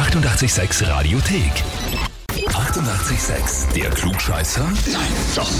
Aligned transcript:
886 0.00 0.80
Radiothek. 0.88 2.09
88,6. 2.54 3.72
Der 3.74 3.90
Klugscheißer? 3.90 4.64
Nein, 4.64 5.02
doch. 5.36 5.50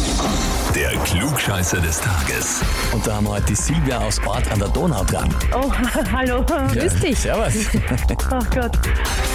Der 0.74 0.90
Klugscheißer 1.04 1.78
des 1.80 2.00
Tages. 2.00 2.60
Und 2.92 3.06
da 3.06 3.14
haben 3.16 3.26
wir 3.26 3.30
heute 3.30 3.46
die 3.46 3.54
Silvia 3.54 3.98
aus 3.98 4.20
Ort 4.26 4.50
an 4.50 4.58
der 4.58 4.68
Donau 4.68 5.04
dran. 5.04 5.32
Oh, 5.54 5.70
hallo. 6.12 6.44
Grüß 6.72 6.94
dich. 7.00 7.18
Servus. 7.18 7.54
Oh 8.32 8.38
Gott. 8.54 8.78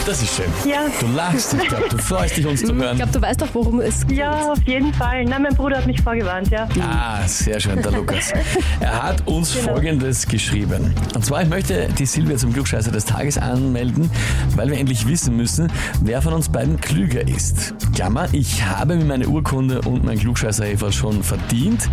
Das 0.05 0.21
ist 0.21 0.35
schön. 0.35 0.45
Ja. 0.69 0.85
Du 0.99 1.07
lachst, 1.15 1.53
ich 1.53 1.67
glaube, 1.67 1.89
du 1.89 1.97
freust 1.97 2.37
dich, 2.37 2.45
uns 2.45 2.61
zu 2.61 2.67
Ich 2.73 2.81
hören. 2.81 2.95
glaube, 2.97 3.11
du 3.11 3.21
weißt 3.21 3.41
doch, 3.41 3.47
worum 3.53 3.81
es 3.81 4.05
geht. 4.07 4.17
Ja, 4.19 4.51
auf 4.51 4.61
jeden 4.65 4.93
Fall. 4.93 5.25
Nein, 5.25 5.41
mein 5.41 5.55
Bruder 5.55 5.77
hat 5.77 5.85
mich 5.87 6.01
vorgewarnt, 6.01 6.49
ja. 6.49 6.67
Ah, 6.81 7.27
sehr 7.27 7.59
schön, 7.59 7.81
der 7.81 7.91
Lukas. 7.91 8.31
Er 8.79 9.03
hat 9.03 9.25
uns 9.27 9.53
Genau. 9.53 9.73
Folgendes 9.73 10.27
geschrieben. 10.27 10.93
Und 11.13 11.25
zwar, 11.25 11.41
ich 11.43 11.49
möchte 11.49 11.87
die 11.97 12.05
Silvia 12.05 12.37
zum 12.37 12.53
Klugscheißer 12.53 12.91
des 12.91 13.05
Tages 13.05 13.37
anmelden, 13.37 14.09
weil 14.55 14.69
wir 14.69 14.77
endlich 14.77 15.05
wissen 15.07 15.35
müssen, 15.35 15.71
wer 16.01 16.21
von 16.21 16.33
uns 16.33 16.47
beiden 16.49 16.79
klüger 16.79 17.27
ist. 17.27 17.44
Klammer, 17.93 18.27
ich 18.31 18.65
habe 18.65 18.95
mir 18.95 19.05
meine 19.05 19.27
Urkunde 19.27 19.81
und 19.81 20.03
mein 20.03 20.17
Klugscheißerhefer 20.17 20.91
schon 20.91 21.23
verdient. 21.23 21.89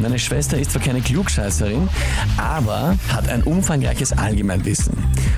Meine 0.00 0.18
Schwester 0.18 0.58
ist 0.58 0.72
zwar 0.72 0.82
keine 0.82 1.00
Klugscheißerin, 1.00 1.88
aber 2.36 2.96
hat 3.12 3.28
ein 3.28 3.42
umfangreiches 3.42 4.16
Allgemeinwissen. 4.16 4.94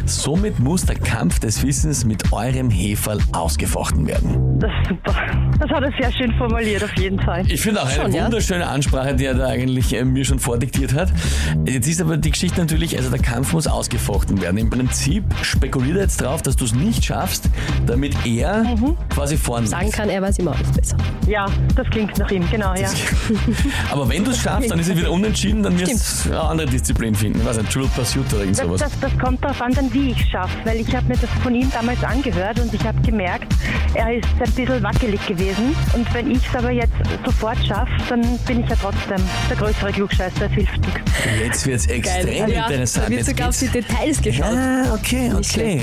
Somit 0.07 0.59
muss 0.59 0.85
der 0.87 0.97
Kampf 0.97 1.39
des 1.41 1.63
Wissens 1.63 2.05
mit 2.05 2.33
eurem 2.33 2.71
Heferl 2.71 3.21
ausgefochten 3.33 4.07
werden. 4.07 4.59
Das 4.59 4.71
ist 4.83 4.89
super. 4.89 5.15
Das 5.59 5.71
hat 5.71 5.83
er 5.83 5.93
sehr 6.01 6.13
schön 6.13 6.33
formuliert, 6.39 6.83
auf 6.83 6.97
jeden 6.97 7.21
Fall. 7.21 7.45
Ich 7.47 7.61
finde 7.61 7.83
auch 7.83 7.87
eine 7.87 7.95
Schon, 7.95 8.13
ja. 8.13 8.25
wunderschöne 8.25 8.67
Ansprache, 8.67 9.15
die 9.15 9.27
er 9.27 9.35
da 9.35 9.47
eigentlich 9.47 9.95
äh, 9.95 10.05
mir 10.05 10.25
schon 10.25 10.39
vordiktiert 10.39 10.95
hat. 10.95 11.13
Jetzt 11.67 11.87
ist 11.87 12.01
aber 12.01 12.17
die 12.17 12.31
Geschichte 12.31 12.61
natürlich, 12.61 12.97
also 12.97 13.11
der 13.11 13.21
Kampf 13.21 13.53
muss 13.53 13.67
ausgefochten 13.67 14.41
werden. 14.41 14.57
Im 14.57 14.71
Prinzip 14.71 15.25
spekuliert 15.43 15.97
er 15.97 16.03
jetzt 16.03 16.21
drauf, 16.23 16.43
dass 16.43 16.57
du 16.57 16.65
es 16.65 16.75
nicht 16.75 17.05
schaffst, 17.05 17.51
damit 17.87 18.15
er 18.25 18.65
quasi 19.11 19.37
vorn 19.51 19.67
Sagen 19.67 19.91
kann, 19.91 20.09
er 20.09 20.23
weiß 20.23 20.39
immer 20.39 20.53
alles 20.53 20.71
besser. 20.71 20.97
Ja, 21.27 21.47
das 21.75 21.89
klingt 21.91 22.17
nach 22.19 22.31
ihm, 22.31 22.49
genau, 22.51 22.73
ja. 22.75 22.89
Aber 23.91 24.09
wenn 24.09 24.25
du 24.25 24.31
es 24.31 24.39
schaffst, 24.39 24.71
dann 24.71 24.79
ist 24.79 24.89
es 24.89 24.97
wieder 24.97 25.11
unentschieden, 25.11 25.63
dann 25.65 25.79
wirst 25.79 26.27
du 26.27 26.31
eine 26.31 26.41
andere 26.41 26.69
Disziplin 26.69 27.17
finden. 27.17 27.41
Was, 27.45 27.59
ein 27.59 27.67
Trivial 27.69 27.91
Pursuit 27.97 28.33
oder 28.33 28.43
irgend 28.43 28.59
Das, 28.59 28.67
sowas. 28.67 28.81
das, 28.81 28.93
das 29.01 29.19
kommt 29.19 29.43
darauf 29.43 29.61
an, 29.61 29.73
dann 29.73 29.93
wie 29.93 30.13
ich 30.13 30.21
es 30.21 30.29
schaffe, 30.29 30.57
weil 30.65 30.81
ich 30.81 30.95
habe 30.95 31.09
mir 31.09 31.17
das 31.17 31.31
von 31.43 31.53
ihm 31.53 31.69
damals 31.73 32.03
angehört 32.05 32.61
und 32.61 32.73
ich 32.73 32.85
habe 32.85 33.01
gemerkt, 33.03 33.53
er 33.95 34.15
ist 34.15 34.29
ein 34.39 34.53
bisschen 34.53 34.83
wackelig 34.85 35.27
gewesen 35.27 35.75
und 35.95 36.15
wenn 36.15 36.31
ich 36.31 36.47
es 36.47 36.55
aber 36.57 36.71
jetzt 36.71 36.95
sofort 37.25 37.59
schaffe, 37.67 37.91
dann 38.09 38.21
bin 38.47 38.61
ich 38.61 38.71
ja 38.71 38.77
trotzdem 38.81 39.21
der 39.49 39.57
größere 39.57 39.91
Klugscheißer, 39.91 40.47
es 40.47 40.53
hilft 40.53 40.81
nichts. 40.81 41.01
Jetzt 41.41 41.67
wird 41.67 41.81
es 41.81 41.87
extrem 41.87 42.49
ja, 42.49 42.67
interessant. 42.69 43.07
Da 43.07 43.11
wird 43.11 43.21
Jetzt 43.21 43.31
sogar 43.31 43.49
auf 43.49 43.59
die 43.59 43.69
Details 43.69 44.23
geschaut. 44.23 44.57
Ah, 44.57 44.95
okay, 44.95 45.33
okay. 45.37 45.83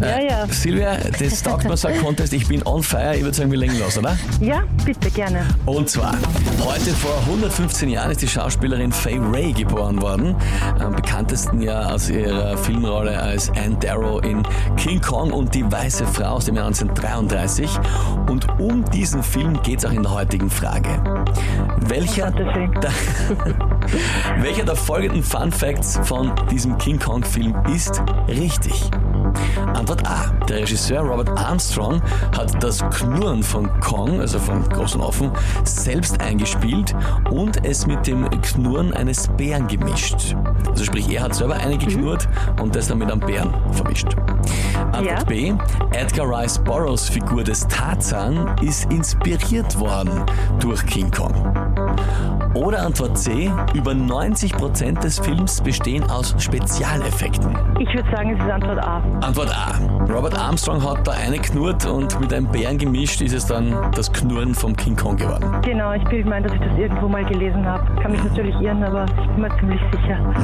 Ja, 0.00 0.20
ja. 0.20 0.46
Silvia, 0.48 0.98
das 1.18 1.42
taugt 1.42 1.64
mir 1.64 1.76
so 1.76 1.88
ein 1.88 1.98
Contest. 1.98 2.32
Ich 2.32 2.46
bin 2.46 2.62
on 2.66 2.82
fire. 2.82 3.16
Ich 3.16 3.22
würde 3.22 3.36
sagen, 3.36 3.50
wir 3.50 3.58
legen 3.58 3.78
los, 3.78 3.96
oder? 3.96 4.16
Ja, 4.40 4.64
bitte, 4.84 5.10
gerne. 5.10 5.46
Und 5.64 5.88
zwar, 5.88 6.14
heute 6.60 6.90
vor 6.90 7.18
115 7.26 7.88
Jahren 7.88 8.10
ist 8.10 8.20
die 8.20 8.28
Schauspielerin 8.28 8.92
Faye 8.92 9.18
Ray 9.32 9.52
geboren 9.52 10.00
worden. 10.02 10.36
Am 10.78 10.94
bekanntesten 10.94 11.62
ja 11.62 11.90
aus 11.90 12.10
ihrer 12.10 12.58
Filmrolle 12.58 13.18
als 13.18 13.50
Anne 13.50 13.76
Darrow 13.80 14.22
in 14.22 14.42
King 14.76 15.00
Kong 15.00 15.32
und 15.32 15.54
die 15.54 15.70
Weiße 15.70 16.06
Frau 16.06 16.34
aus 16.34 16.44
dem 16.44 16.56
Jahr 16.56 16.66
1933. 16.66 17.70
Und 18.28 18.46
um 18.58 18.84
diesen 18.90 19.22
Film 19.22 19.62
geht 19.62 19.78
es 19.78 19.86
auch 19.86 19.92
in 19.92 20.02
der 20.02 20.12
heutigen 20.12 20.50
Frage. 20.50 20.90
Welcher, 21.88 22.30
der, 22.30 22.92
welcher 24.42 24.64
der 24.64 24.76
folgenden 24.76 25.22
Fun 25.22 25.50
Facts 25.50 25.98
von 26.04 26.32
diesem 26.50 26.76
King 26.76 26.98
Kong 26.98 27.24
Film 27.24 27.54
ist 27.72 28.02
richtig? 28.28 28.90
Antwort 29.74 30.06
A. 30.08 30.32
Der 30.48 30.58
Regisseur 30.58 31.00
Robert 31.00 31.28
Armstrong 31.38 32.02
hat 32.36 32.62
das 32.62 32.84
Knurren 32.90 33.42
von 33.42 33.68
Kong, 33.80 34.20
also 34.20 34.38
von 34.38 34.62
großen 34.68 35.00
Affen, 35.00 35.30
selbst 35.64 36.20
eingespielt 36.20 36.94
und 37.30 37.64
es 37.64 37.86
mit 37.86 38.06
dem 38.06 38.28
Knurren 38.42 38.92
eines 38.94 39.28
Bären 39.36 39.66
gemischt. 39.66 40.36
Also 40.68 40.84
sprich, 40.84 41.08
er 41.10 41.22
hat 41.22 41.34
selber 41.34 41.54
eine 41.54 41.78
geknurrt 41.78 42.28
und 42.60 42.74
das 42.74 42.88
dann 42.88 42.98
mit 42.98 43.10
einem 43.10 43.20
Bären 43.20 43.54
vermischt. 43.72 44.16
Antwort 44.92 45.04
Ja. 45.06 45.24
B. 45.24 45.52
Edgar 45.92 46.28
Rice 46.28 46.58
Burroughs 46.58 47.08
Figur 47.08 47.44
des 47.44 47.66
Tarzan 47.68 48.56
ist 48.62 48.90
inspiriert 48.92 49.78
worden 49.78 50.24
durch 50.60 50.84
King 50.86 51.10
Kong. 51.10 51.34
Oder 52.56 52.86
Antwort 52.86 53.18
C. 53.18 53.50
Über 53.74 53.92
90% 53.92 55.00
des 55.00 55.18
Films 55.18 55.60
bestehen 55.60 56.02
aus 56.08 56.34
Spezialeffekten. 56.38 57.50
Ich 57.78 57.88
würde 57.94 58.10
sagen, 58.10 58.30
es 58.34 58.42
ist 58.42 58.50
Antwort 58.50 58.78
A. 58.82 58.96
Antwort 59.20 59.50
A. 59.54 60.12
Robert 60.12 60.38
Armstrong 60.38 60.82
hat 60.82 61.06
da 61.06 61.12
eine 61.12 61.36
knurrt 61.38 61.84
und 61.84 62.18
mit 62.18 62.32
einem 62.32 62.46
Bären 62.48 62.78
gemischt 62.78 63.20
ist 63.20 63.34
es 63.34 63.44
dann 63.46 63.74
das 63.94 64.10
Knurren 64.10 64.54
vom 64.54 64.74
King 64.74 64.96
Kong 64.96 65.16
geworden. 65.16 65.44
Genau, 65.62 65.92
ich 65.92 66.02
bilde 66.04 66.28
mir 66.28 66.36
ein, 66.36 66.44
dass 66.44 66.54
ich 66.54 66.60
das 66.60 66.78
irgendwo 66.78 67.08
mal 67.08 67.24
gelesen 67.26 67.64
habe. 67.66 67.84
Kann 68.00 68.12
mich 68.12 68.24
natürlich 68.24 68.54
irren, 68.60 68.82
aber 68.82 69.04
ich 69.04 69.26
bin 69.34 69.40
mir 69.42 69.50
ziemlich 69.58 69.80
sicher. 69.92 70.34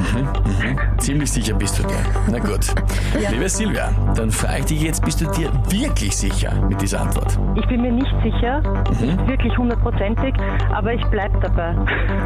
Ziemlich 0.99 1.31
sicher 1.31 1.53
bist 1.55 1.79
du 1.79 1.83
dir. 1.83 1.95
Na 2.31 2.37
gut. 2.39 2.67
Liebe 3.31 3.49
Silvia, 3.49 3.89
dann 4.15 4.29
frage 4.29 4.59
ich 4.59 4.65
dich 4.65 4.81
jetzt, 4.83 5.03
bist 5.03 5.19
du 5.19 5.25
dir 5.31 5.49
wirklich 5.69 6.15
sicher 6.15 6.51
mit 6.69 6.79
dieser 6.79 7.01
Antwort? 7.01 7.39
Ich 7.55 7.65
bin 7.67 7.81
mir 7.81 7.91
nicht 7.91 8.13
sicher, 8.21 8.61
Mhm. 9.01 9.27
wirklich 9.27 9.57
hundertprozentig, 9.57 10.33
aber 10.73 10.93
ich 10.93 11.03
bleibe 11.07 11.39
dabei. 11.39 11.75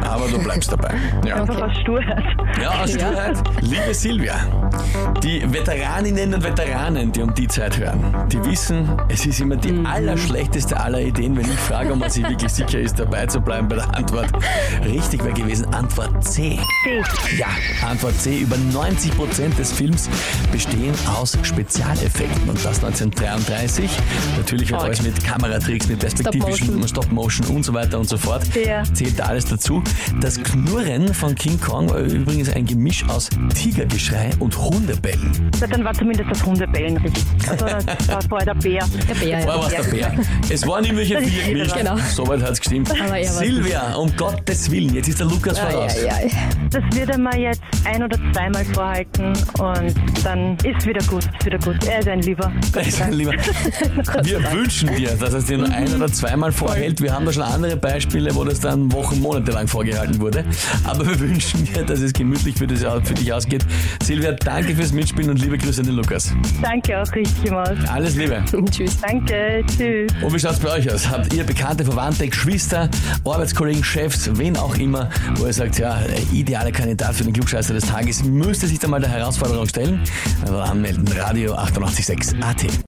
Aber 0.02 0.26
du 0.28 0.42
bleibst 0.42 0.72
dabei. 0.72 0.94
Ja. 1.26 1.36
Einfach 1.36 1.62
aus 1.62 1.76
Sturheit. 1.78 2.24
Ja, 2.60 2.82
aus 2.82 2.90
Sturheit. 2.90 3.36
Liebe 3.60 3.94
Silvia, 3.94 4.34
die 5.22 5.42
Veteraninnen 5.52 6.34
und 6.34 6.42
Veteranen, 6.42 7.12
die 7.12 7.22
um 7.22 7.34
die 7.34 7.46
Zeit 7.46 7.78
hören, 7.78 8.14
die 8.32 8.42
wissen, 8.44 8.88
es 9.08 9.26
ist 9.26 9.40
immer 9.40 9.56
die 9.56 9.84
allerschlechteste 9.84 10.78
aller 10.78 11.00
Ideen, 11.00 11.36
wenn 11.36 11.44
ich 11.44 11.58
frage, 11.58 11.92
ob 11.92 11.98
man 11.98 12.10
sich 12.10 12.26
wirklich 12.28 12.52
sicher 12.52 12.80
ist, 12.80 12.98
dabei 12.98 13.26
zu 13.26 13.40
bleiben 13.40 13.68
bei 13.68 13.76
der 13.76 13.94
Antwort. 13.96 14.30
Richtig 14.84 15.22
wäre 15.24 15.34
gewesen 15.34 15.66
Antwort 15.74 16.24
C. 16.24 16.38
C. 16.48 16.58
Ja, 17.36 17.48
Antwort 17.86 18.14
C. 18.20 18.38
Über 18.38 18.56
90 18.56 19.16
Prozent 19.16 19.58
des 19.58 19.72
Films 19.72 20.08
bestehen 20.52 20.94
aus 21.18 21.36
Spezialeffekten. 21.42 22.48
Und 22.48 22.64
das 22.64 22.82
1933. 22.82 23.90
Natürlich 24.36 24.70
wird 24.70 24.80
alles 24.80 25.02
mit 25.02 25.22
Kameratricks, 25.24 25.88
mit 25.88 25.98
perspektivischen 25.98 26.86
Stop-Motion 26.86 27.46
und 27.48 27.64
so 27.64 27.74
weiter 27.74 27.98
und 27.98 28.08
so 28.08 28.16
fort. 28.16 28.42
Ja. 28.54 28.82
Zählt 28.92 29.18
da 29.18 29.24
alles 29.24 29.46
dazu. 29.46 29.67
Das 30.20 30.42
Knurren 30.42 31.12
von 31.14 31.34
King 31.34 31.60
Kong 31.60 31.90
war 31.90 31.98
übrigens 32.00 32.48
ein 32.54 32.64
Gemisch 32.64 33.04
aus 33.08 33.28
Tigergeschrei 33.54 34.30
und 34.38 34.56
Hundebellen. 34.56 35.50
Na, 35.60 35.66
Dann 35.66 35.84
war 35.84 35.92
zumindest 35.94 36.30
das 36.30 36.44
Hundebellen 36.44 36.96
richtig. 36.98 37.24
Also 37.48 37.66
das 37.66 38.08
war 38.08 38.22
vorher 38.28 38.46
der 38.54 38.60
Bär. 38.60 38.84
Der 39.08 39.14
Bär, 39.14 39.40
Vorher 39.42 39.46
war 39.62 39.72
ja. 39.72 39.78
es 39.80 39.90
der 39.90 39.96
Bär. 39.96 40.14
Es 40.48 40.66
waren 40.66 40.84
irgendwelche 40.84 41.14
Das 41.14 41.24
ist 41.24 41.30
vier 41.32 41.54
gemischt. 41.54 41.76
genau. 41.76 41.96
Soweit 42.14 42.42
hat 42.42 42.50
es 42.52 42.60
gestimmt. 42.60 42.90
Er 42.98 43.24
Silvia, 43.24 43.94
um 43.94 44.14
Gottes 44.16 44.70
Willen, 44.70 44.94
jetzt 44.94 45.08
ist 45.08 45.20
der 45.20 45.26
Lukas 45.26 45.58
Ei, 45.60 45.70
voraus. 45.70 45.96
ei, 45.96 46.10
ei. 46.12 46.30
Das 46.70 46.82
wird 46.96 47.10
er 47.10 47.18
mir 47.18 47.38
jetzt 47.38 47.60
ein- 47.84 48.02
oder 48.02 48.18
zweimal 48.32 48.64
vorhalten 48.64 49.26
und 49.58 49.94
dann 50.24 50.56
ist 50.64 50.86
wieder 50.86 51.04
gut. 51.06 51.24
Ist 51.38 51.46
wieder 51.46 51.58
gut. 51.58 51.84
Er 51.86 51.98
ist 52.00 52.08
ein 52.08 52.22
Lieber. 52.22 52.50
Sei 52.72 52.80
ist 52.82 53.00
Dank. 53.00 53.14
lieber. 53.14 53.32
Wir 54.22 54.52
wünschen 54.52 54.94
dir, 54.96 55.10
dass 55.16 55.34
es 55.34 55.44
dir 55.46 55.58
nur 55.58 55.68
ein 55.70 55.92
oder 55.94 56.10
zweimal 56.12 56.52
vorhält. 56.52 57.00
Wir 57.00 57.12
haben 57.12 57.24
da 57.26 57.32
schon 57.32 57.42
andere 57.42 57.76
Beispiele, 57.76 58.34
wo 58.34 58.44
das 58.44 58.60
dann 58.60 58.90
Wochen, 58.92 59.20
Monate 59.20 59.47
lang 59.52 59.68
vorgehalten 59.68 60.20
wurde. 60.20 60.44
Aber 60.84 61.06
wir 61.06 61.18
wünschen 61.20 61.64
dir, 61.64 61.84
dass 61.84 62.00
es 62.00 62.12
gemütlich 62.12 62.56
für, 62.56 62.66
das, 62.66 62.80
für 62.80 63.14
dich 63.14 63.32
ausgeht. 63.32 63.64
Silvia, 64.02 64.32
danke 64.32 64.74
fürs 64.74 64.92
Mitspielen 64.92 65.30
und 65.30 65.40
liebe 65.40 65.58
Grüße 65.58 65.80
an 65.80 65.86
den 65.86 65.96
Lukas. 65.96 66.32
Danke 66.62 67.00
auch 67.00 67.12
richtig 67.14 67.50
mal. 67.50 67.76
Alles 67.88 68.16
Liebe. 68.16 68.44
Tschüss. 68.70 68.98
Danke. 69.00 69.64
Tschüss. 69.66 70.12
Und 70.22 70.32
wie 70.32 70.38
schaut's 70.38 70.58
bei 70.58 70.72
euch 70.72 70.92
aus? 70.92 71.08
Habt 71.08 71.32
ihr 71.32 71.44
bekannte, 71.44 71.84
Verwandte, 71.84 72.28
Geschwister, 72.28 72.88
Arbeitskollegen, 73.24 73.84
Chefs, 73.84 74.30
wen 74.34 74.56
auch 74.56 74.76
immer, 74.76 75.08
wo 75.36 75.46
ihr 75.46 75.52
sagt, 75.52 75.78
ja, 75.78 76.00
der 76.00 76.20
ideale 76.32 76.72
Kandidat 76.72 77.14
für 77.14 77.24
den 77.24 77.32
Klugscheißer 77.32 77.74
des 77.74 77.84
Tages 77.84 78.24
müsste 78.24 78.66
sich 78.66 78.78
da 78.78 78.88
mal 78.88 79.00
der 79.00 79.10
Herausforderung 79.10 79.68
stellen? 79.68 80.00
Also 80.42 80.58
anmelden, 80.58 81.06
Radio 81.08 81.54
886 81.54 82.42
AT. 82.42 82.87